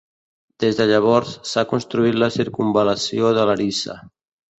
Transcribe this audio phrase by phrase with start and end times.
[0.61, 3.99] Des de llavors, s'ha construït la circumval·lació de Larissa.